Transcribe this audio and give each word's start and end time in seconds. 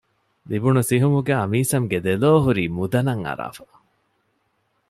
ލިބުނު 0.49 0.81
ސިހުމުގައި 0.89 1.45
މީސަމް 1.51 1.87
ގެ 1.91 1.97
ދެލޯ 2.05 2.31
ހުރީ 2.45 2.63
މުދަނަށް 2.77 3.23
އަރާފަ 3.25 3.65